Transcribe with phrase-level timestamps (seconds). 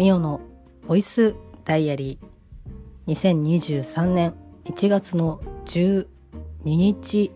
[0.00, 0.40] ミオの
[0.88, 1.34] ボイス
[1.66, 3.12] ダイアリー。
[3.12, 4.32] 2023年
[4.64, 6.06] 1月の12
[6.64, 7.30] 日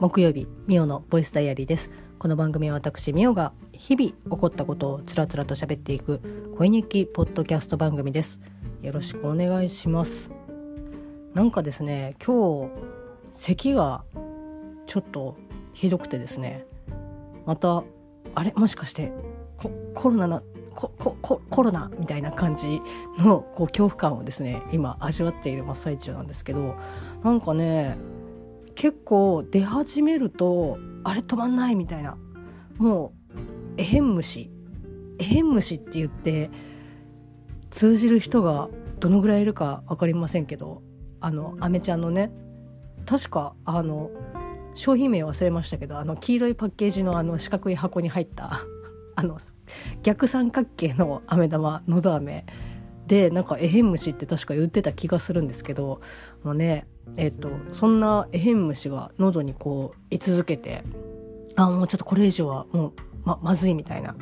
[0.00, 1.88] 木曜日ミオのボイスダイアリーです。
[2.18, 6.20] この番組は私ミオが日々起こったことをつらつらと喋っていく
[6.58, 8.40] 恋日記ポッドキャスト番組です。
[8.82, 10.30] よろしくお願いします。
[11.32, 12.70] なんかですね今日
[13.32, 14.04] 咳が
[14.84, 15.38] ちょっと
[15.72, 16.66] ひどくてですね
[17.46, 17.82] また
[18.34, 18.52] あれ？
[18.52, 19.10] もしかして
[19.94, 20.42] コロナな
[20.74, 22.80] コココロナみたいな感じ
[23.18, 26.76] のこう恐怖感をですね今味わっている真っ最中なんですけど
[27.24, 27.98] なんかね
[28.76, 32.16] 結構出始めるとあれ止まんないみたいな。
[32.78, 33.34] もう
[33.76, 34.50] えへん虫。
[35.18, 36.50] えへん虫って言って
[37.70, 38.68] 通じる人が
[39.00, 40.82] どのぐらいいるか分かりませんけど
[41.20, 42.30] あのアメちゃんのね
[43.04, 44.10] 確かあの
[44.74, 48.60] 商品名忘れましたけどあの黄色いパッケージのあの四角い箱に入った
[49.18, 49.36] あの
[50.04, 52.46] 逆三角形の飴玉のど飴。
[53.08, 56.02] でなんかエヘン虫って確か言ってた気がするんですけど
[56.44, 60.84] もうねえっ、とそんなエヘン虫が喉にこう居続けて
[61.56, 62.92] あもうちょっとこれ以上はもう
[63.24, 64.14] ままずいみたいな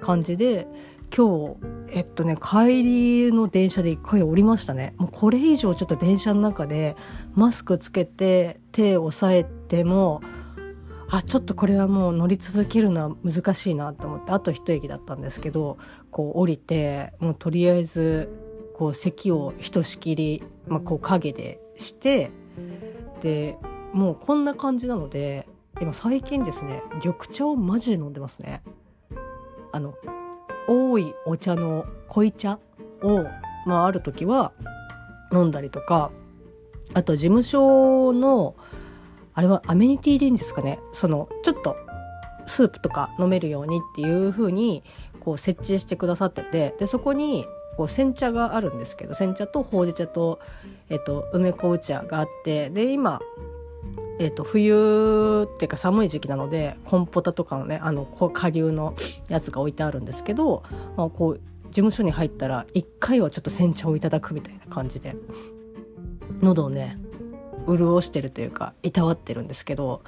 [0.00, 0.68] 感じで
[1.16, 1.56] 今
[1.88, 4.94] 日えっとね帰りの電車で一回降りましたね。
[4.98, 6.94] もうこれ以上ちょっと電車の中で
[7.34, 10.20] マスクつけて手を押さえても
[11.10, 15.78] あちょっとこれはもう乗り続けるのは難しいなと思ってあと一駅だったんですけど
[16.10, 18.28] こう降りてもうとりあえず
[18.74, 22.30] こう席をひとしきり、まあ、こう影でして
[23.20, 23.56] で
[23.92, 25.48] もうこんな感じなので
[25.80, 28.62] 今最近ですね緑茶をマジで飲んでますね。
[29.72, 29.94] あの
[30.68, 32.58] 多いお茶の濃茶
[33.02, 33.24] を、
[33.66, 34.52] まあ、ある時は
[35.32, 36.10] 飲んだりとか
[36.94, 38.56] あと事務所の
[39.36, 40.80] あれはアメニティでいいんですかね？
[40.92, 41.76] そのちょっと
[42.46, 44.82] スープとか飲めるようにっていう風に
[45.20, 47.46] こう設置してくださっててでそこに
[47.76, 50.40] こう煎茶があるんですけど煎茶とほうじ茶と,、
[50.88, 53.20] えっと梅昆布茶があってで今、
[54.18, 58.94] えっと冬っていうか寒い時期なのでコンポタとかのねあの下流の
[59.28, 60.62] やつが置いてあるんですけど、
[60.96, 65.14] まあ、こう事務所に入ったら1回はちょっと煎茶をいただくみたいな感じで
[66.40, 66.98] 喉をね
[67.66, 70.02] 潤してるというかいたわってるんですけど、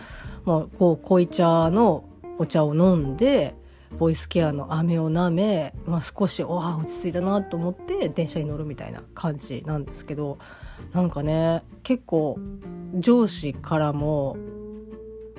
[0.44, 2.04] まあ、こう濃茶の
[2.38, 3.54] お茶を飲んで
[3.98, 10.38] ボイスケアの飴を舐め、まあ、少しおあ落ち着いたなと思って電車に乗るみたいな感じなんですけど
[10.92, 12.38] なんかね結構
[12.94, 14.36] 上司からも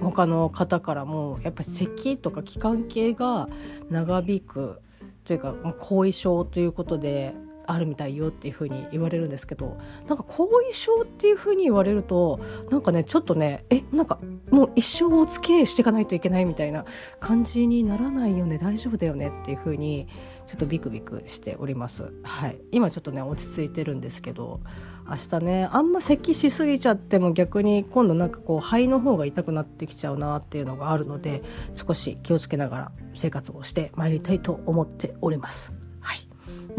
[0.01, 3.49] 他の方からもやっぱり咳とか気管系が
[3.89, 4.81] 長引く
[5.25, 7.33] というか後遺症ということで
[7.71, 12.39] あるみたいよっていうふうに言われるんですけどなんか後遺症っていうふうに言われると
[12.71, 14.19] なんかねちょっとねえなんか
[14.49, 16.85] もう一生お付き合いしていかないといけないみたいな
[17.19, 20.07] 感じにならないよね大丈夫だよねっていうふうに
[20.47, 22.11] ちょっとビクビクしております。
[22.23, 24.61] はい、今ちょっとね落ち着いてるんですけど
[25.07, 31.43] 明日ねあんま咳しすぎちゃっても逆に今度なんかこう肺の方が痛くなってきちゃうなっていうのがあるので
[31.75, 35.78] 少し気をつけながら生活をしてまいりたいと思っております。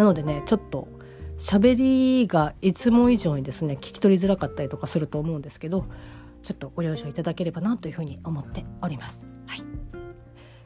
[0.00, 0.88] なのでねちょっと
[1.36, 5.84] 喋りがいつも以上にですね聞き取りづらかったりとかすると思うんですけど
[6.42, 9.28] ちょっとご了承いただければなというふうに思っております。
[9.46, 9.68] はい、今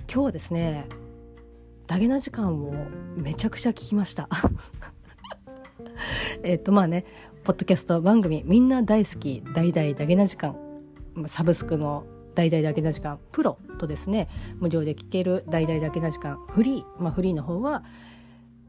[0.07, 0.87] 日はですね
[1.89, 2.73] ダゲな時間を
[3.17, 4.29] めちゃくちゃ聞きました。
[6.45, 7.05] えっとまあね
[7.43, 10.55] ポッドキャスト番組みんな大好き大々だげな時間
[11.27, 12.07] サブスクの
[12.37, 14.29] 大々だげな時間プロとですね
[14.61, 17.83] 無料で聞ける大々だげな時間 Free まあ Free の方は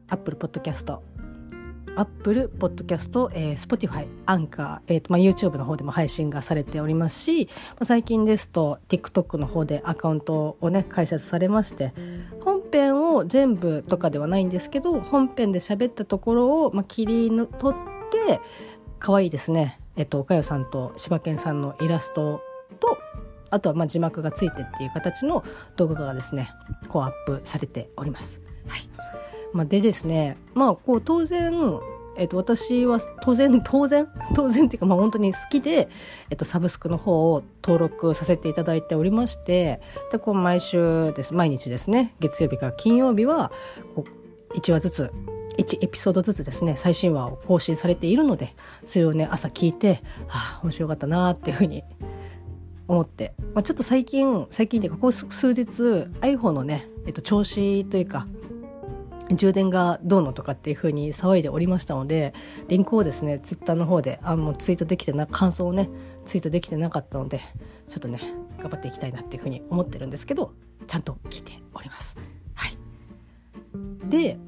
[0.08, 11.94] Apple Podcast Apple Podcast、えー、Spotify、アンカー、えーとまあ、YouTube の方でも配信がされておりますし、まあ、最近ですと TikTok の方でアカウントをね開設されまして
[12.40, 18.40] 本編を全部とかではないんですけど本編で喋ったところを、まあ、切り取って
[18.98, 22.42] 可愛いですねえっ、ー、と岡代さんと柴犬さんのイラスト
[22.78, 22.98] と
[23.50, 25.44] あとはまあ字幕がついてっていう形の
[25.76, 26.50] 動画がですね
[26.88, 28.42] こうアップされております。
[28.68, 28.88] はい
[29.56, 31.80] まあ、でですねまあこう当然
[32.18, 35.88] えっと、私は当然当然当然っていうか、まあ、本当に好きで、
[36.30, 43.52] えっと、サブスクの方を登録させていただいておりましてでこう毎週です毎日ですね月曜日から金曜日は
[43.94, 44.06] こ
[44.50, 45.12] う1話ずつ
[45.58, 48.54] 1エピソードずつですね最新話を更新されているので
[48.86, 51.84] それをね朝聞いてはあ面白かったなっていうふうに
[52.88, 55.64] 思って、まあ、ちょっと最近最近でここ数日
[56.20, 58.26] iPhone のね、えっと、調子というか
[59.32, 62.32] 充電がどうのとかっていう風に騒いでおりましたので
[62.68, 65.88] リンクをですねツイッターの方であもうツイートできてな感想をね
[66.24, 67.40] ツイートできてなかったので
[67.88, 68.20] ちょっとね
[68.58, 70.52] 頑張っていきたいなっていう風に思ってるんですけど
[70.86, 72.16] ちゃんと聞いております。
[72.54, 72.78] はい
[74.08, 74.38] で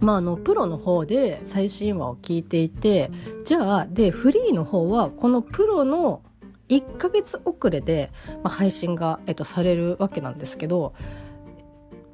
[0.00, 3.10] まあ、あのプロの方で最新話を聞いていて
[3.44, 6.22] じゃあでフリーの方はこのプロの
[6.70, 8.10] 1ヶ月遅れで、
[8.42, 10.94] まあ、配信が、えっと、されるわけなんですけど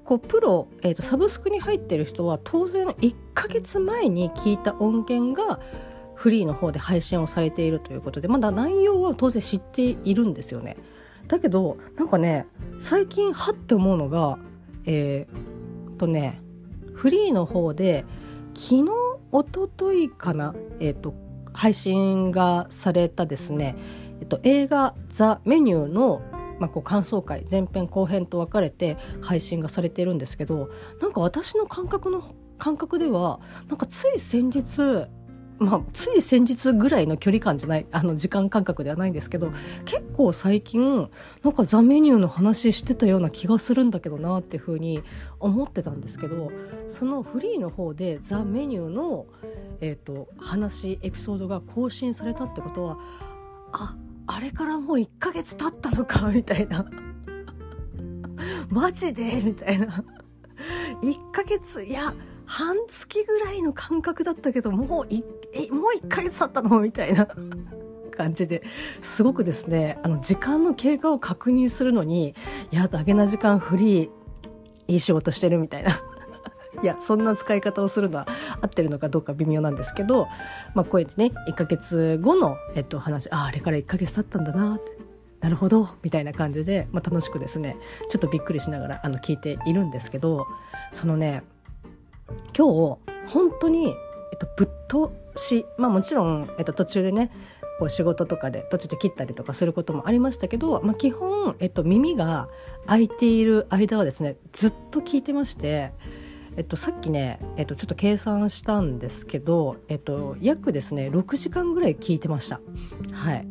[0.06, 5.60] こうプロ、えっと、サブスクに入ってる人は当然1ヶ月前に聞いた音源が
[6.14, 10.76] フリーの方で配信をされているということでまだ内容は当然知っているんですよね。
[11.28, 12.46] だけどなんかね
[12.80, 14.38] 最近はって思うのが
[14.86, 16.40] えー、とね
[16.94, 18.04] フリーの方で
[18.54, 18.84] 昨日
[19.32, 21.14] 一昨日かな、えーと、
[21.52, 23.76] 配信がされたですね、
[24.20, 26.22] えっと、映画「ザ・メニューの
[26.58, 30.70] まあ、こう感想会前編後編と分かれて配信がされているんですけど
[31.00, 32.22] なんか私の感覚の
[32.58, 35.08] 感覚ではなんかつい先日
[35.58, 39.52] まあ、つい先日ぐらいの距離感じゃないあの時間感覚ではないんですけど
[39.84, 41.08] 結構最近
[41.42, 45.02] なんかザ・メニューの話してたような気がするんだけどなっていうふうに
[45.40, 46.52] 思ってたんですけど
[46.88, 49.26] そのフリーの方でザ・メニューの、
[49.80, 52.98] えーと、話エピソードが更新されたってことは
[53.72, 56.84] ああれからもう1ヶ月経ったのかみたいな。
[58.68, 59.40] マジで？
[59.42, 60.04] みたいな。
[61.02, 61.84] 1ヶ月？
[61.84, 62.14] いや
[62.44, 65.06] 半月ぐらいの感覚だったけどもう
[65.52, 66.80] えもう1ヶ月経ったの？
[66.80, 67.28] みたいな。
[68.16, 68.62] 感じで。
[69.02, 72.34] すごくですねあの時間の経過を確認するのに
[72.72, 74.10] いやだけな時間フリー
[74.88, 75.90] いい仕事してるみたいな。
[76.86, 78.28] いやそんな使い方をするのは
[78.62, 80.28] 合ってるのかどうか微妙なんですけど、
[80.74, 84.96] まあ、こうやってね1ヶ月後の、えっと、話ああれから1ヶ月経ったんだなって
[85.40, 87.76] なるほどみたいな感じで、まあ、楽しくですね
[88.08, 90.46] ちょっとびっくりしながらあの聞いているんですけど
[90.92, 91.42] そのね
[92.56, 92.98] 今日
[93.32, 93.94] 本当に、えっ
[94.38, 97.32] と、ぶっ通しまあもちろん、えっと、途中でね
[97.80, 102.48] こう仕事とかで途中で切ったりとかすることもありましたけど、まあ、基本、えっと、耳が
[102.86, 105.92] 開いている間はですねずっと聞いてまして、
[106.56, 112.60] えっと、さっきね、えっと、ちょっと計算したんですけど、えっと、約ですね6時間ぐらい聞いてました。
[113.12, 113.46] はい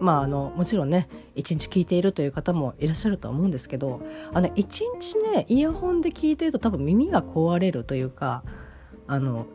[0.00, 4.00] まあ、あのもちろんね一日聞いているという方もいらっしゃるとは思うんですけど
[4.32, 8.44] あの一日ねイヤホンで聞いてると多分耳が壊れるというか
[9.08, 9.46] あの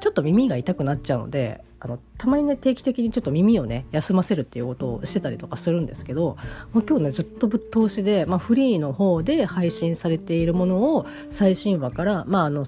[0.00, 6.36] ちょっと耳が痛くなっちゃうのであのたまにね定期的にちょっと耳をね休ませるっていうことをしてたりとかするんですけど、
[6.72, 12.64] まあ、今日ねずっとぶっ通しで、まあ、フリーの方で配信されているものを最新話から、まああの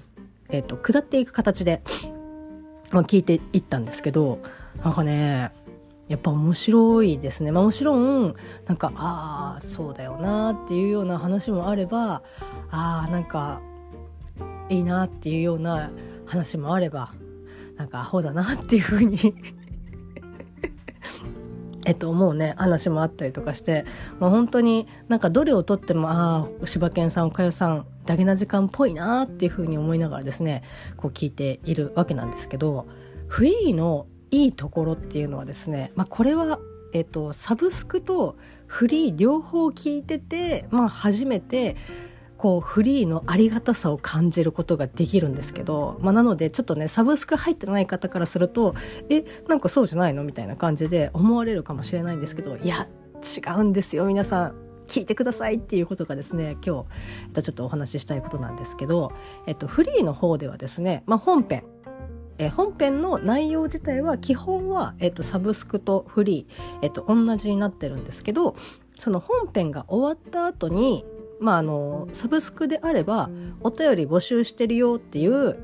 [0.49, 1.81] えーと、下っていく形で、
[2.91, 4.39] まあ、聞いていったんですけど
[4.83, 5.53] なんかね
[6.09, 7.51] やっぱ面白いですね。
[7.51, 8.35] まあ、もちろん
[8.67, 12.21] なんかああそうだよなっていうような話もあれば
[12.69, 13.61] ああなんか
[14.67, 15.89] いいなっていうような
[16.25, 17.13] 話もあれば
[17.77, 19.17] なんかアホだなっていうふうに。
[21.87, 23.85] えっと思うね話もあったりとかして、
[24.19, 30.63] まあ、本当になんかどれをとってもああ柴犬さんおかよさんだけな時間っぽいなっていうふうに思いながらですね
[30.97, 32.87] こう聞いているわけなんですけど
[33.27, 36.59] フリーのいいところっていうのはですね、まあ、これは、
[36.93, 38.37] えっと、サブスクと
[38.67, 41.75] フリー両方聞いてて、まあ、初めて
[42.37, 48.75] こうフリーのありがたさを感じることができるんですけど、まあ、なのでちょっとねサブスク入ってない方からすると
[49.09, 54.55] えなんかそうじゃないのみたいな感じで思われるかもしれないんですけどいや違うんですよ皆さん
[54.87, 56.85] 聞いてくださいっていうことがですね今日、
[57.25, 59.11] えっと、ちょっとお話ししたいことなんですけど、
[59.47, 61.63] えっと、フリーの方ではですね、まあ、本編
[62.37, 68.55] え本編の内容自体は基本は、えっと、サブスクとフリー、えっと、同じになってるんですけど
[68.97, 71.05] その本編が終わった後に
[71.39, 73.29] まああのサブスクであれば
[73.61, 75.57] お便り募集してるよっていう、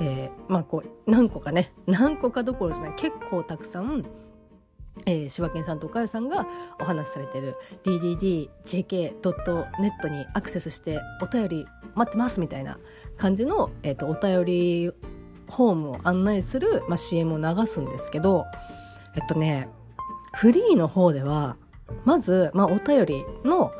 [0.00, 4.04] えー、まあこう何個かね何個かどころじゃない結構たくさん
[5.04, 6.46] えー、柴犬さんと岡谷さんが
[6.80, 12.78] お話しされてる DDDJK.net にアクセスしてお便り待ってますみたいな
[13.18, 14.90] 感じの、えーと、お便り
[15.48, 18.46] ホームを案内する、まあ、CM を流すんですけど
[19.14, 19.68] えっとね
[20.34, 21.58] フリーの方では
[22.04, 23.72] まず、まあ、お便りの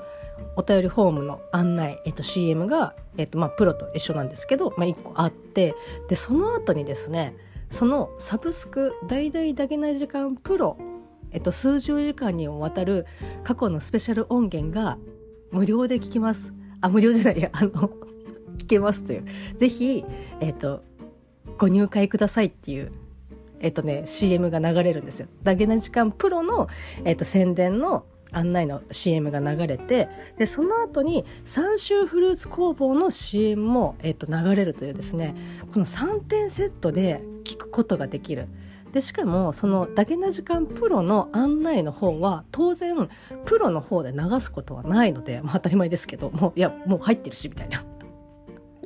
[0.57, 5.75] お便りフォームの案内、えっと、CM が、えっとまあ、プロと一緒なんですけど、まあ、1個あって
[6.09, 7.37] でその後にですね
[7.71, 10.79] そのサブスク大々だけない時間プロ、
[11.31, 13.07] えっと、数十時間にもわたる
[13.45, 14.99] 過去のスペシャル音源が
[15.51, 16.53] 無料で聞きます。
[16.81, 17.71] あ無料じゃないや あの
[18.59, 19.25] 聞けますという
[19.57, 20.05] ぜひ、
[20.41, 20.83] えっと、
[21.59, 22.93] ご入会くださいっていう
[23.61, 25.29] えっとね CM が流れるんですよ。
[25.43, 26.69] だけな時間プロの、
[27.05, 28.05] えっと、宣伝の
[28.37, 35.35] 案内の CM が流れてでその後に三州フルーツ工房の CM も、えっと、流れるというですね
[35.73, 38.49] この3点セットで聞くことができる。
[38.93, 43.11] でしかもそのだけな時間プロの案内の方は当然
[43.45, 47.85] プロの方で流すことはないので、まあ、当たり前ですけどもういやもう入ってるしみたいな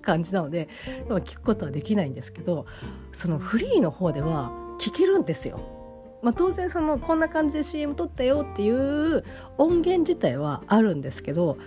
[0.02, 0.68] 感じなので
[1.08, 2.66] 聞くことはできないんですけど
[3.12, 5.79] そのフリーの方では聞けるんですよ。
[6.22, 9.24] まあ、当然そのこんな感じで CM 撮ったよっていう
[9.58, 11.58] 音源自体はあるんですけど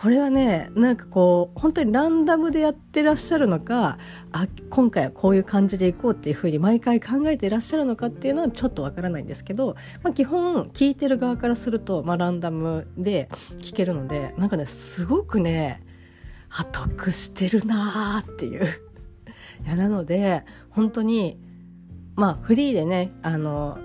[0.00, 3.98] これはねなんかこう本当にランダムでやってらっしゃるのか
[4.32, 13.28] あ今回はこういう感じでいこうっていうふうに毎回考えていらっしゃるのかっていうのはちょっとわからないんですけど、まあ、基本聞いてる側からすると、まあ、ランダムで
[13.58, 15.82] 聞けるのでなんかねすごくね
[16.50, 18.66] あ得してるなーっていう。
[19.64, 21.38] いやなので本当に
[22.16, 23.78] まあフリーでねあの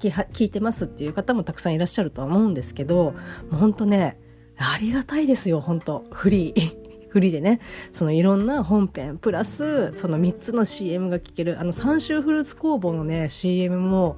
[0.00, 3.14] き聞いてますっていう方もたくさんいらっしゃるとは思うんですけど
[3.50, 4.18] 本当ね
[4.60, 6.04] ありがたいですよ、本当。
[6.12, 6.80] フリー。
[7.08, 14.16] フリーでね、そのいろんな本編、プラス、その3つの CM が聞ける、あの、三州フルーツ工房のね、CM も、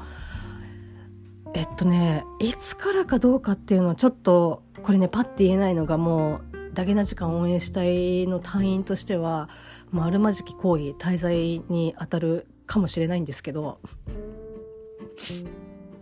[1.54, 9.48] えっとね、いつからかどうかっていうのはちょっと、これね、パッて言えないのがもう、だけな時間応援したいの隊員としては、
[9.90, 13.78] もうあるまじき行為、滞在に当たるかもしれないんですけど、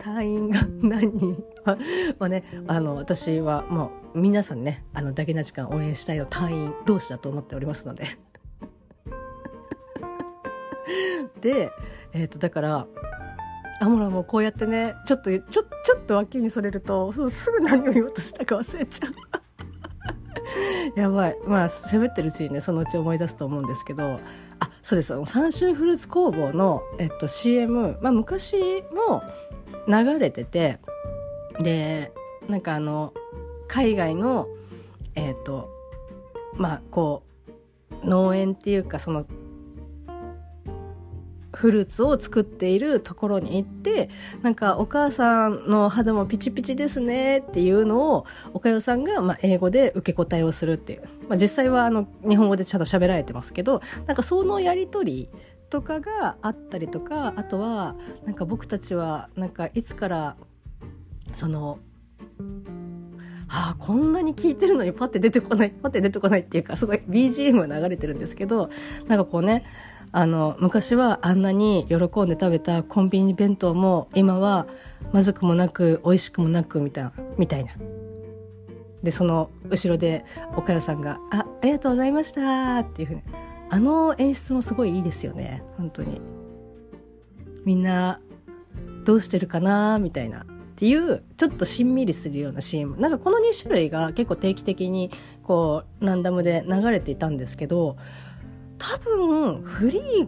[0.01, 1.43] 隊員が何人
[2.17, 8.05] まあね、あの、私はもう皆さんね、あの、だけな時間応援したいの隊員同士だと思っておりますので
[11.39, 11.71] で、
[12.13, 12.87] えっ、ー、と、だから、
[13.79, 15.63] あ、もらもうこうやってね、ちょっと、ちょ、ちょ
[15.99, 19.11] っと脇にそれると、すぐ何を言おうとしたか忘れちゃう。
[20.99, 21.37] やばい。
[21.45, 24.19] まあ、喋ってるうちにね、そのうち思い出すと思うんですけど、
[24.59, 25.13] あ、そうです。
[25.25, 29.21] 三州フルーツ工房の、えっと、CM、まあ、昔も、
[29.87, 30.79] 流れてて
[31.59, 32.11] で
[32.47, 33.13] なんかあの
[33.67, 34.47] 海外の
[35.15, 35.69] えっ、ー、と
[36.55, 37.23] まあこ
[38.03, 39.25] う農園っていうかその
[41.53, 44.09] フルーツを作っているところに行って
[44.41, 55.29] なんかお母さんの肌もピチピチですねっていうのをおかよさんがまあ英語で受け答えをするっていう、まあ、実際はあの日本語でちゃんと喋られてますけどなんかそのやり取り
[55.71, 60.35] とかがあったりとかあとはなんか僕たちはなんかいつから
[61.33, 61.79] その
[63.47, 68.69] ああこんなに聞いてるのにパッて出てこないパッて出てこないっていうかすごい BGM が流れてるんですけど
[69.07, 69.65] なんかこうね
[70.11, 74.67] あの昔はあんなに喜んで食べたコンビニ弁当も今は
[75.13, 77.71] まずくもなく美味しくもなくみたいなみたいな。
[79.03, 80.25] でその後ろで
[80.55, 83.21] 岡谷さんが「あありがとうございました」っていうふうに
[83.71, 85.63] あの演出もすごいいいですよね。
[85.77, 86.21] 本当に。
[87.63, 88.19] みんな
[89.05, 95.09] どうしてるかなみたいなっていうちょっとしんみりするような CM なんかこの2種類が結構定期的に
[95.43, 97.97] こうランダムで流れていたんですけど
[98.77, 100.27] 多分フリー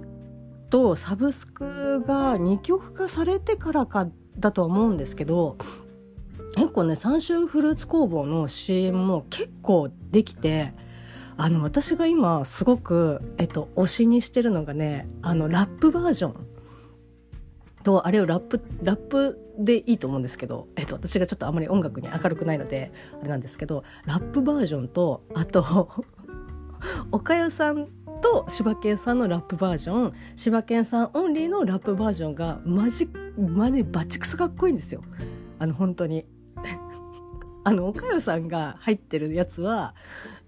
[0.69, 4.07] とサブスクが二極化されてからか
[4.37, 5.57] だとは思うんですけど
[6.55, 10.73] 結構ね三州フルーツ工房の CM も結構できて
[11.37, 16.53] あの私が今すごく、えっと、推しにしてるのがねあのラップバージョン。
[17.83, 25.89] とあれをラップラップでいいと思うんですけど、えっと、私がちょっとあまり音楽に明るくないのであれなんですけどラップバージョンとあと
[27.11, 27.89] 岡代さん
[28.21, 35.03] と柴犬さんのラップバージョン柴犬さんオンリーのラップバージョンがマジマジバチクソかっこいいんですよ。
[35.59, 36.25] あの本当に。
[37.65, 39.95] あの岡代さんが入ってるやつは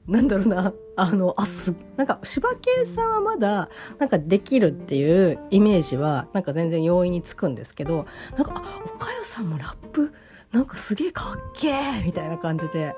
[0.08, 8.06] なんだろうな、あの、あ、す、なんか、柴犬さんはまだ、なんかできるっていうイメージは、なんか全然容易につくんですけど、
[8.38, 10.14] なんか、あ、おかよさんもラップ、
[10.52, 12.96] なんかすげえかっけえみたいな感じで、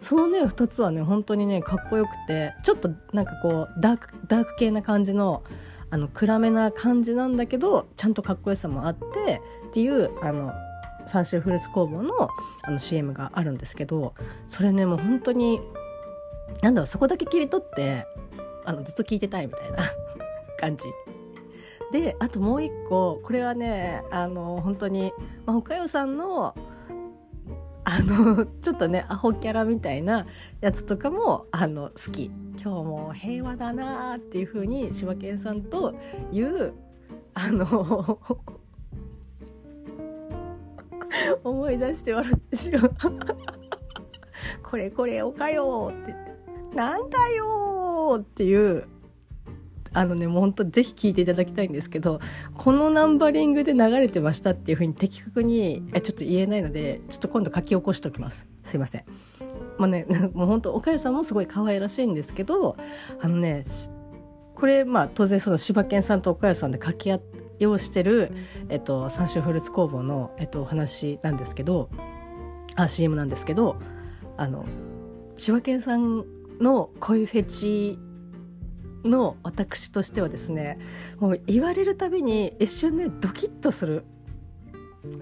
[0.00, 5.42] そのね、二つはね、本当にね、かっこよくて、ちょっとなんかこう、ダーク、ダーク系な感じの、
[5.90, 10.52] あの、暗めな感じなんだけど、ちゃんとかっこよさもあって、っていう、あの、
[11.06, 12.28] 三州フルーツ工房の
[12.62, 14.14] あの CM があるんですけど、
[14.48, 15.60] それね、もう本当に、
[16.62, 18.06] なんだろうそこだけ切り取って
[18.64, 19.78] あのずっと聞いてたいみたいな
[20.58, 20.84] 感じ。
[21.92, 25.12] であともう一個これはねあの本当に、
[25.44, 26.54] まあ、北海道さんの
[27.84, 30.26] あの ちょっとねアホキャラみたいな
[30.60, 32.30] やつとかもあの好き。
[32.58, 35.94] 今日も平和だなっていう風に柴犬さんと
[36.32, 36.72] いう
[37.34, 38.18] あの
[41.44, 42.90] 思い出して笑ってしまう。
[44.62, 46.25] これこれおかよって。
[46.76, 48.86] なんだよっていう
[49.92, 52.20] あのねもうほんとぜひ聞いていただきたいんですけど
[52.54, 59.04] このナンバリングで流れてましたっていうふうに的確にえちょっと言えないのでちょっと今度書き起こしておきますすいません。
[59.78, 62.76] まあね もう本当岡谷さんもすごい可愛らしいんですけど
[63.20, 63.64] あのね
[64.54, 67.20] これまあ当然その柴犬さんと岡谷さんで掛け合
[67.58, 68.32] いをしてる、
[68.68, 71.88] えっと、三種フルーツ工房の、えっと、お話なんですけど
[72.74, 73.76] あ CM なんですけど
[74.36, 74.66] あの
[75.36, 76.24] 柴犬さん
[76.60, 77.98] の恋フェチ
[79.04, 80.78] の私としてはですね
[81.20, 84.04] もう言われるたびに一瞬ねドキッとする。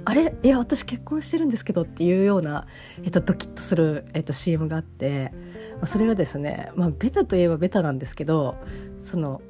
[0.07, 0.35] あれ？
[0.43, 2.67] いや私結婚してるんですけどっていうような、
[3.03, 5.31] えっと、ドキッとする、えっと、CM があって、
[5.75, 8.57] まあ、それがですね、まあ、ベタといえばベタなんですけど
[9.01, 9.43] その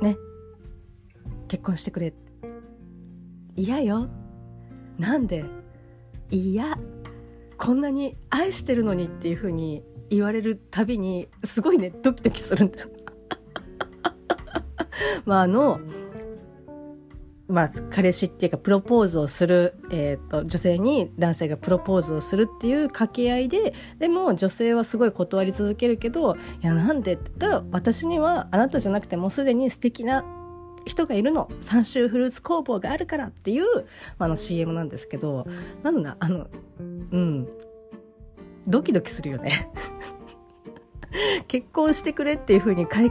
[0.00, 0.16] ね
[1.48, 2.14] 結婚してくれ
[3.56, 4.08] 嫌よ。
[4.98, 5.44] なんで？
[6.30, 6.78] 嫌。
[7.58, 12.90] こんなに愛してるのにっていう風に言われるたびにすごいねドキドキするんです
[15.24, 15.80] まああの
[17.48, 30.26] まあ、彼氏っていうかプロポーズをする、えーと、女性に男性がプロポーズをするっていう掛け合いででも女性はすごい断り続けるけど「いやなんで?」って言ったら「私にはあなたじゃなくてもうすでに素敵な
[30.84, 31.50] 人がいるの。
[31.60, 33.64] 三州フルーツ工房があるから」っていう、
[34.18, 35.46] まあ、の CM なんですけど。
[35.82, 36.48] なんだあの
[37.12, 37.48] うん。
[38.68, 39.70] ドキドキするよね
[41.48, 43.10] 結婚してくれっていうふうに開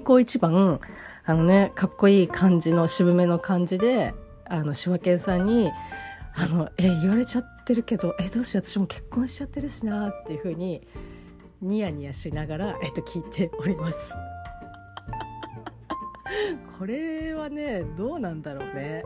[0.00, 0.80] 口一番
[1.24, 4.14] あのねかっこいい感じの渋めの感じで
[4.46, 5.70] あの柴犬さんに
[6.34, 10.86] 「あのえ言われちゃってるけどえどうしよう私も結婚しちゃってるしな」っていうふうに
[11.60, 14.14] ニヤニヤしながら、えっと、聞いております。
[16.78, 19.04] これはねどうなんだろうね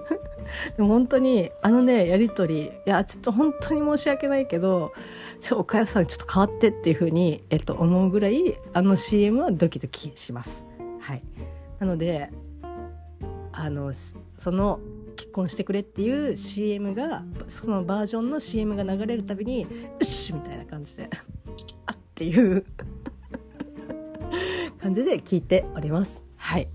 [0.76, 4.92] でも本当にあのねやり取りいやちょっと本当に申し訳ないけど
[5.40, 10.64] ちょ岡谷さんちょっと変わってっていうふうに、えっと、思うぐらいあの CM はドキドキします。
[11.00, 11.22] はい、
[11.78, 12.30] なので
[13.52, 14.80] あのその
[15.16, 19.66] 結婚してくれっていう CM がそのバージョンの CM が流れるたびに
[20.00, 21.08] 「うっし!」みたいな感じで
[21.86, 22.64] 「あ」っていう
[24.80, 26.25] 感じで聞いております。
[26.46, 26.68] はい。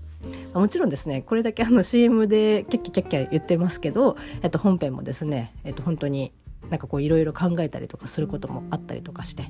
[0.52, 6.30] もちろんですねこれだけあの CM でキャッキャキャッキャ言ってますけど、えっと、本編もですね、えっと、本当に
[6.68, 9.44] なんかこういろいろ考えたりとかすることもあったりとかして、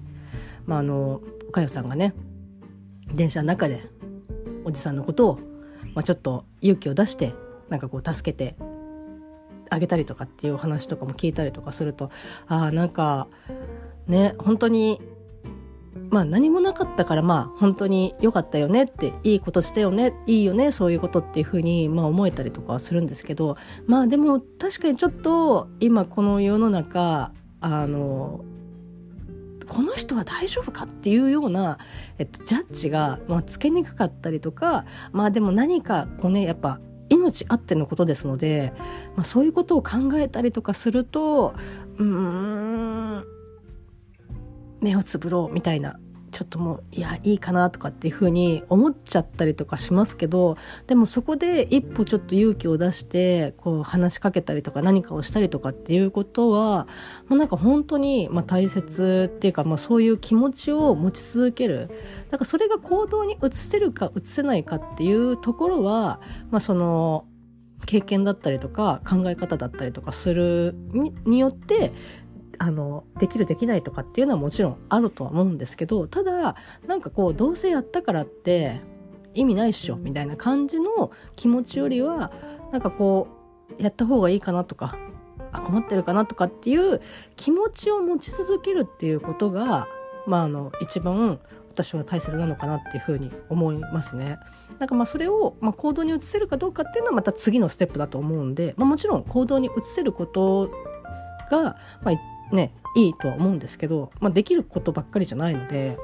[0.64, 2.14] まあ、あのおかよさんがね
[3.12, 3.82] 電車の中で
[4.64, 5.40] おじさんのことを、
[5.94, 7.34] まあ、ちょっと勇気を出して
[7.68, 8.56] なんかこう助けて
[9.68, 12.10] あげたりとかっていうお話とかも聞いたりとかすると
[12.46, 13.28] ああなんか
[14.06, 15.02] ね本当に
[16.12, 28.44] まあ何もなかったからまあ本当に良かったよねっていいことしたよねいいよねそういうことっていうふうにまあ思えたりとかするんですけどまあでも確かにちょっと今この世の中あの
[29.66, 31.78] この人は大丈夫かっていうような、
[32.18, 38.72] えっと、ジャッジが、まあ、つけにくかったりとかまあでも何かこうねやっぱ命あってのことですので、
[39.16, 41.54] まあ、そういうことを考えたりとかすると
[41.98, 42.91] うーん
[44.82, 45.98] 目をつぶろうみたいな
[46.32, 56.86] ちょっともういやいいかなとかっていうふうに思っちゃったりとかしますけどでもそこで一歩ちょっと勇気を出してこう話しかけたりとか何かをしたりとかっていうことは
[57.28, 61.90] もうなんか本当にまあ大切っていうかまあそういう気持ちを持ち続ける。
[62.30, 67.26] だからそれが行動に移せるか移せないかっていうところはまあその
[67.86, 70.74] 経験だったりとか考え方だったりとかする
[71.24, 71.92] によって
[72.58, 78.80] あのできるできないとかっていうのはもちろんあるとは思うんですけどただなんかこうどうせやったからって
[79.34, 82.32] 意味ないっしょみたいな感じの気持ちよりは
[82.70, 83.28] なんかこ
[83.78, 84.96] うやった方がいいかなとか
[85.52, 87.00] あ困ってるかなとかっていう
[87.36, 89.88] 気持ちを持ち続けるっていうことが
[90.26, 91.40] まああの一番
[91.72, 94.38] 私は大切なのかなっていうふうに思いますね。
[94.78, 100.70] なんかまあそれをまあ行動に移せるかどうかっていうのはまた次のステップだと思うんで、まあ、もちろん行動に移せること
[101.50, 102.14] が、まあ、
[102.52, 105.98] ねいいとは思うんですけど、まあ、できることばっかりじゃないので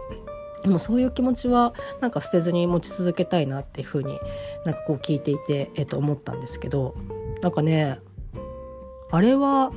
[0.64, 4.18] もそういう気持ちはなんか捨てずに持ち続けたいなっていうふうに
[4.64, 6.96] なんかこう聞いていて、えー、と思ったんですけど
[7.42, 8.00] なんかね
[9.11, 9.72] あれは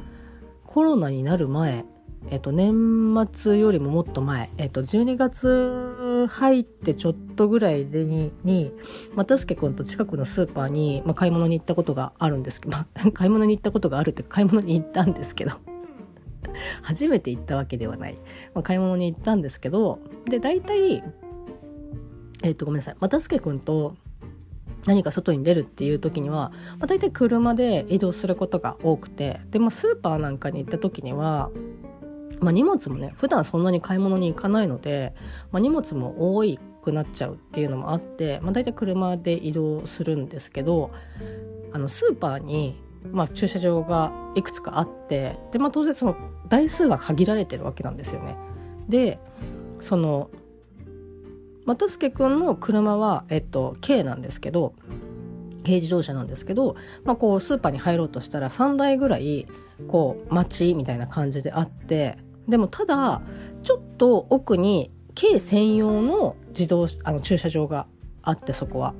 [0.65, 1.85] コロナになる前
[2.29, 8.71] えっと、年末よりももっと前、えっと、12月入ってちょっとぐらいでに、に、
[9.15, 15.53] またすけくんと近くのスーパーに、まあ、買い物に行ったことがあるんですけど、まあ、買い物に行ったことがあるって買い物に行ったんですけど、
[16.81, 18.15] 初めて行ったわけではない、
[18.53, 21.03] まあ、買い物に行ったんですけどで大体
[22.43, 22.95] えっ、とごめんなさい。
[22.99, 23.95] 又助君と
[24.85, 31.51] 何か外に出るっていう時には、まあ、大体車で移動することが多くてで、まあ、スーパーなんかに行った時には、
[32.39, 35.13] まあ、荷物もね普段そんなに買い物に行かないので、
[35.51, 36.43] まあ、荷物も多
[36.81, 40.91] くなっちゃうっていうのもあって、まあ、大体車で移動するんですけど
[41.73, 46.15] あのスーパーにまあ、駐車場がいくつかあってで、まあ、当然その
[46.47, 48.37] 台数が限られてるわけなんですよね。
[48.87, 49.19] で
[49.79, 50.29] その
[51.65, 54.73] 又助君の車は、えっと、軽なんですけど
[55.63, 59.47] 軽自動車なんですけど、まあ、こうスーパーに入ろうとしたら3台ぐらい
[59.87, 63.21] こう待ちみたいな感じであってでもただ
[63.63, 67.87] ちょっと奥に軽専用の自動あの駐車場が
[68.23, 68.93] あってそこは。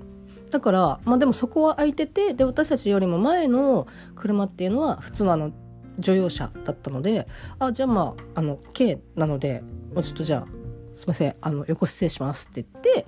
[0.51, 5.51] だから、まあでもそこは空いてて、で、私たちよりも前の車っていうのは普通のあの
[5.97, 7.27] 乗用車だったので、
[7.59, 9.61] あ、じゃあまあ、あの、軽なので、
[9.93, 10.47] もうちょっとじゃあ、
[10.93, 13.05] すいません、あの、横失礼しますって言って、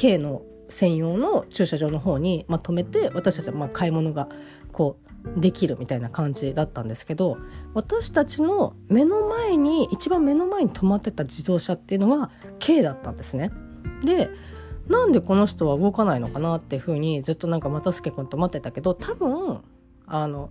[0.00, 4.28] 軽の専用の駐車場の方に、まあ、止めて、私たちはまあ買い物が、
[4.72, 7.38] こう、できるみたいな感じだったんですけど
[7.74, 12.30] 私たちの目の前に一番目の前に止まってた自動車っていうのが
[12.64, 13.50] 軽だったんですね。
[14.04, 14.30] で
[14.88, 19.60] なんでこの人は動かないのかなっていうふうにずっとなんか又助君と待ってたけど多分
[20.06, 20.50] あの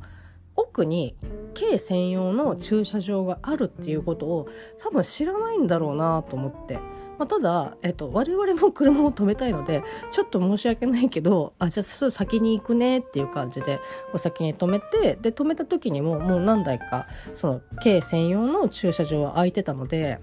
[0.55, 1.15] 奥に
[1.57, 4.47] 軽専用の駐車場があるっていうことを
[4.79, 6.75] 多分知らないんだろうなと思って、
[7.19, 13.79] まあ、ただ、えっと、我々も車を止めたいのでちょっと申し訳ないけどあじゃあすぐ先に行くねっていう感じで
[14.13, 20.19] お先に止めてで止めた時にももう何台かその軽専用の駐車場は空いてたので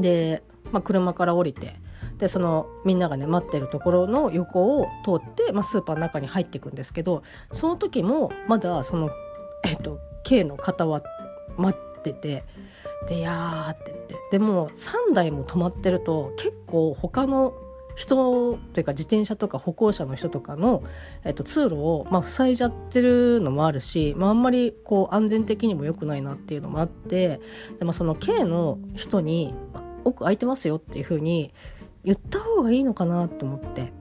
[0.00, 1.74] で、まあ、車から降りて。
[2.18, 9.10] でそのみんながね待ってるところの横を通って、まあ、スーパーの中に入っていくんですけどその時もまだその、
[9.64, 11.02] えっと、K の方は
[11.56, 12.44] 待ってて
[13.08, 17.54] で「やー」って言ってでも3台も止まってると結構他の
[17.98, 20.84] 人というか自転車とか歩行者の人とかの、
[21.24, 27.40] えっと、通路を、まあ、塞いじゃってるのもあるし、まあ、あんまりこう安全的にも良くないなっていうのもあって
[27.80, 29.52] で、まあ、その K の人に
[30.04, 31.52] 「奥空いてますよ」っていうふうに
[32.08, 33.92] 言った方がいいのかなと思って。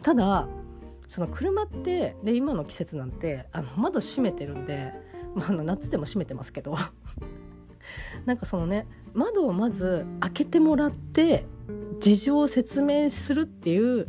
[0.00, 0.46] ただ
[1.08, 4.92] その車ってで今の季節なんてあの窓閉めてるんで、
[5.34, 6.76] まあ、あの夏でも閉めてますけど。
[8.26, 11.44] なんかそのね窓をまず開けてもらって
[11.98, 14.06] 事情を説明するっていう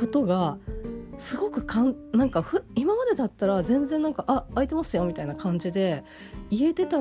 [0.00, 0.56] ことが
[1.18, 6.02] すごくかんなんかふ今までだったら全然なんか「あ開いてますよ」みたいな感じで
[6.48, 6.98] 言えてた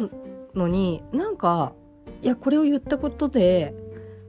[0.53, 1.73] のになんか
[2.21, 3.73] いやこれを言ったことで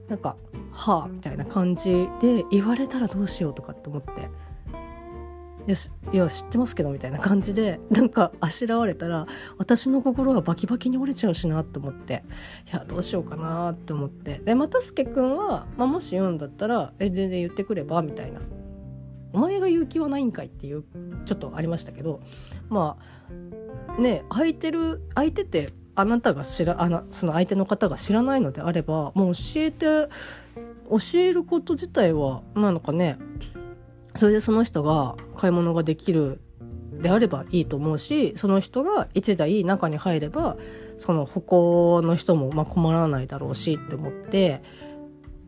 [0.07, 0.37] なんか
[0.71, 4.11] はあみたいな感じで言われたらどうしようとかって思って
[5.67, 5.75] 「いや
[6.13, 12.23] いや知ってますけど」みたいな感じで なんかあしらわれたら私の心がバキバキに折れちゃうしなと思って。
[12.71, 14.41] いやどうしようかなって思って。
[14.45, 18.39] で又助君は、まあ、もし言うんだったら「え全然言ってくれば」みたいな
[19.33, 20.83] 「お前が言う気はないんかい」っていう
[21.25, 22.21] ちょっとありましたけど。
[22.69, 23.31] まあ
[23.99, 30.07] ね空いてる空いててあなたが知らあのその相手の方が知らないのであればもう教えて
[30.91, 33.17] 教えること自体はなのかね
[34.15, 36.41] それでその人が買い物ができる
[37.01, 40.57] であればいいと思うしその人が1台中に入れば
[40.97, 44.61] その歩行の人もま困らないだろうしって思って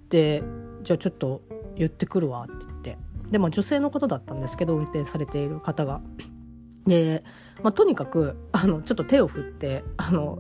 [0.10, 0.44] で
[0.82, 1.42] じゃあちょっと
[1.76, 2.98] 言ってくるわって言って
[3.32, 6.02] でまあ女性の方だったんですけど運転されている方が。
[6.86, 7.24] で、
[7.64, 10.40] まあ、とにかくあのちょっと手を振ってあの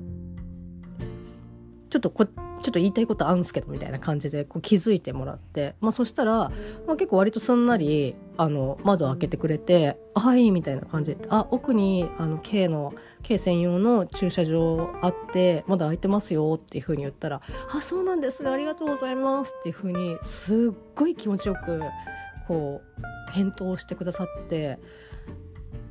[1.89, 2.29] ちょっとこっ
[2.63, 6.49] ちょっと言いたいことあんすけどみたいな感じでこう気づいてもらって、まあ、そしたら、
[6.87, 17.41] まあ、結構割とすんなりあの窓開けてくれて「はい」みたいな感じで「あ奥にあの K の K 専用の駐車場あってまだ空いてますよ」っていうふうに言ったら
[17.75, 21.81] 「あそうなんですねありがとうございます」っていうふうにすっごい気持ちよく
[22.47, 22.81] こ
[23.29, 24.79] う返答してくださって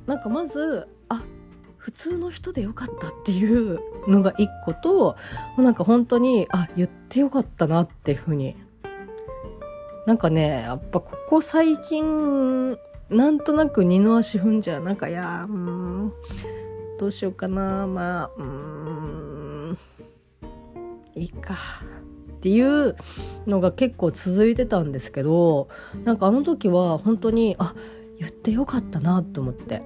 [0.06, 1.22] なんかまずあ
[1.82, 5.16] 普通の人でよかったっていうのが一個と
[5.58, 8.56] なんか本当にあ言ってよかったなっていうふうに。
[10.06, 12.76] なんかねやっぱここ最近
[13.08, 16.12] なんとなく二の足踏んじゃうなんかいやうん
[16.98, 19.78] どうしようかなまあうん
[21.14, 22.96] いいかっていう
[23.46, 25.68] のが結構続いてたんですけど
[26.04, 27.74] なんかあの時は本当にあ
[28.18, 29.82] 言ってよかったなと思って。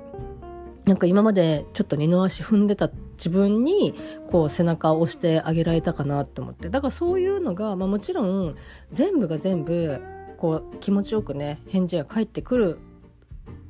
[0.86, 3.94] なんか今までちょっと二の足踏んでた自分に
[4.30, 6.70] こう背中を押してあげられたかなと思って。
[6.70, 8.56] だからそういうのが、まあ、もちろん
[8.92, 10.00] 全部が全部
[10.38, 12.78] こう気持ちよくね返事が返ってくる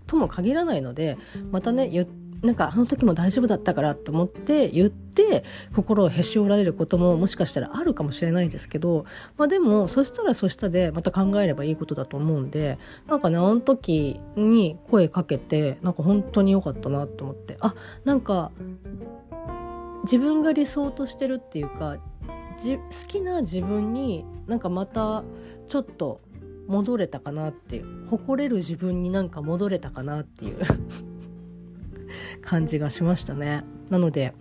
[0.07, 1.16] とも限らないので
[1.50, 5.44] またね言ってなんかあの時も大丈夫だったからと思って言って
[5.75, 18.53] 心をへし折られることももしかしたらあるかもしれないですけど、まあ、でもそしたらそしたでまた考えればいいことだと思うんでなんかねあの時に声かけてなんか本当に良かったなと思ってあなんか
[20.03, 21.96] 自分が理想としてるっていうか
[22.57, 25.25] 好きな自分になんかまた
[25.68, 26.20] ちょっと
[26.68, 30.59] 戻れたかなっていう誇れる自分になんか戻れたかなっていう。
[32.42, 33.64] 感じがしましたね。
[33.90, 34.35] なので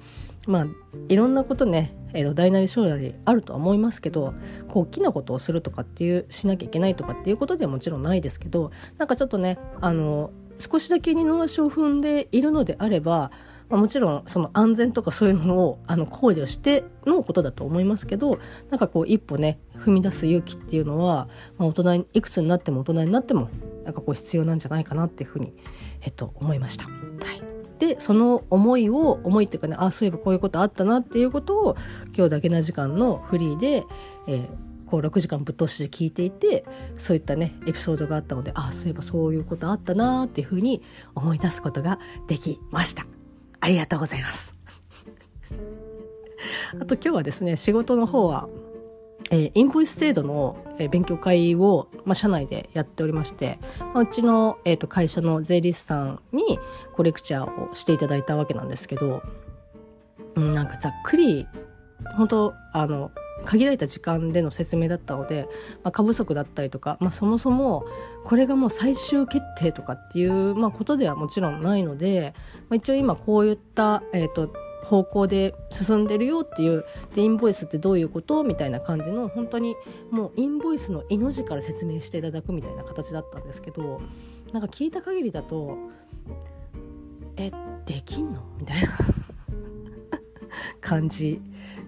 [0.47, 0.67] まあ
[1.09, 4.33] いろんなことね、えー、大なり小なりあるとは思いますけど
[4.67, 13.31] こう大きなことをするとかっていうしなきゃいけないとかっていうことではもちろんないですけどなんかちょっとねあの少しだけ二の足を踏んでいるのであれば
[13.69, 23.49] まあ、もちろんその安全とかそういうのをあの考慮してのことだと思いますけどなんかこう一歩ね踏み出す勇気っていうのは、まあ、大人いくつになっても大人になっても
[23.83, 25.53] なんかこう必要なんじゃないかなっていうふうに、
[26.01, 26.85] えっと、思いました。
[26.85, 26.91] は
[27.33, 27.44] い
[27.79, 31.77] でその思いを思いっていうかねあそういえばこういうことあったなっていうことを
[32.15, 33.83] 今日だけな時間のフリーで、
[34.27, 34.47] えー、
[34.85, 36.65] こう6時間ぶっ通しで聞いていて
[36.97, 40.81] そういったねエピソードがあったのであそういえばそういうことあったなっていうふうに
[41.15, 43.03] 思い出すことができました。
[43.59, 44.55] ありがとうございます。
[46.79, 48.47] あと今日はですね仕事の方は
[49.31, 53.59] えー、インボイス制度の、えー、勉強会を、まあ、社内でやっておりまして、
[53.93, 56.57] まあ、うちの、えーと、会社の税理士さんに
[56.93, 59.23] こうレクチャーをしていただいたわけなんですけど、
[60.35, 61.47] うん、なんかざっくり
[62.17, 63.11] 本当あの
[63.45, 65.47] 限られた時間での説明だったので、
[65.83, 67.85] まあ、過不足だったりとか、まあ、そもそも
[68.23, 72.33] これがもう最終決定とかっていう、まあ、ことではもちろんないので、
[72.69, 74.53] まあ、一応今こういった、えーと
[74.85, 79.75] 方向で進んでるよっていうでインボイスってどういうことみたいな感じの本当に
[80.11, 84.01] もうインボイスの命のから説明していただくみたいな形だったんですけど
[84.53, 85.77] なんか聞いた限りだと
[87.35, 87.51] え
[87.85, 88.41] できんの？
[88.57, 88.89] みたいな
[90.79, 91.41] 感じ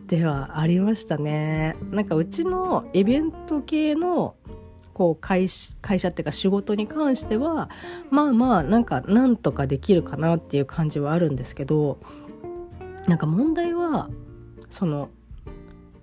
[0.08, 1.76] ではありましたね。
[1.92, 4.36] なんかうちのイベント系の
[4.94, 5.48] こう会
[5.82, 7.70] 会社っていうか仕事に関しては
[8.10, 12.00] まあまあなんかなんとかできるかなっていう感じはあるんですけど
[13.08, 14.10] なんか問題は
[14.70, 15.10] その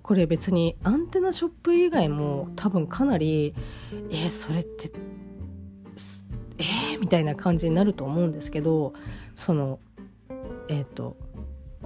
[0.01, 3.53] これ別にアンテナショップ以外も多分かなり
[4.09, 4.91] えー、それって
[6.57, 8.93] えー、みたいな感じになると思うんですけど
[9.35, 9.79] その
[10.67, 11.17] えっ、ー、と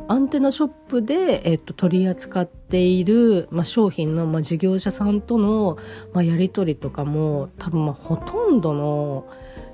[0.08, 5.78] アンテナショップで、えっと、取り扱っている、ま、商品の、ま、事業者さんとの、
[6.14, 9.28] ま、やり取りとかも多分、ま、ほとんどの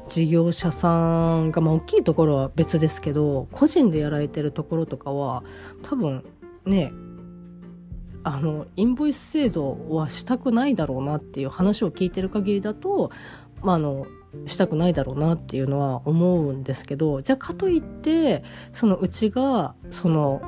[0.08, 5.44] 事業者さんが、まあ、大きいところは別ですけど個人でやられてるところとかは
[5.82, 6.24] 多分
[6.66, 6.92] ね
[8.24, 13.12] あのインボイス制度はしたくないだろうなっていう話を聞いてる限りだと、
[13.62, 14.08] まあ、あの
[14.46, 20.42] したくないだろうなっていうのは思うんですけどじゃあかといってそのうちがその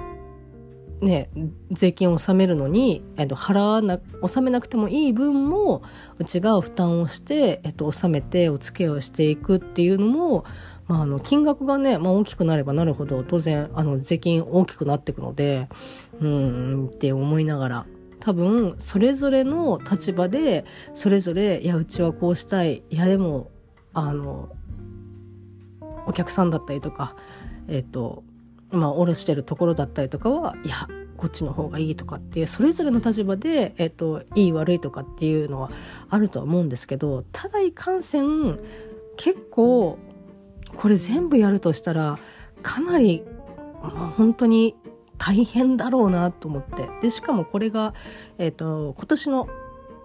[1.02, 1.30] ね、
[1.72, 5.84] 税金を納めるのに、えっと、払わな、納めなくてもいい分も、
[6.18, 10.44] うちが負担をして、えっと、納めてお付けをしていくっていうのも、
[10.88, 15.70] まあ、あの、金額がね、まあ、大きくなればなるほど、当然、あの、税金大きくなっていくので、
[16.20, 17.86] うん、って思いながら、
[18.20, 23.52] 多分、それぞれの立場で、それぞれ、いや、うちはこうしたい、いや、でも、
[23.94, 24.50] あの、
[26.08, 27.16] お客さんだったりとか、
[27.68, 28.24] えっと、
[28.72, 30.76] まあ、下ろしてるところだったりとかはいや
[31.18, 35.72] こっちの方がいいとかっていうそれぞれの立場で、えっと、いい悪いとかっていうのは
[36.10, 38.60] あるとは思うんですけどただいかんせん
[39.18, 39.98] 結構
[40.76, 42.20] これ全部やるとしたら
[42.62, 43.24] かなり、
[43.82, 44.76] まあ、本当に
[45.18, 46.88] 大変だろうなと思って。
[47.02, 47.96] でしかもこれが、
[48.38, 49.48] えっと、今年の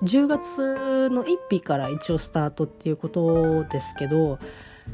[0.02, 4.38] 10月の1日から一応スタートっていうことですけど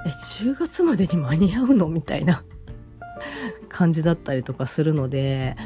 [0.04, 1.88] え10月までに間に合うの？
[1.88, 2.44] みたいな。
[3.68, 5.56] 感じだったりとかするので、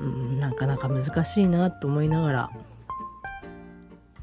[0.00, 2.50] うん、なかなか難しいなと思いながら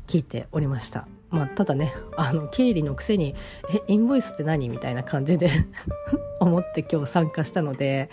[0.08, 1.08] 聞いておりました。
[1.34, 3.34] まあ、ただねあの経理のくせに
[3.74, 5.50] 「えインボイスって何?」みたいな感じで
[6.40, 8.12] 思って今日参加したので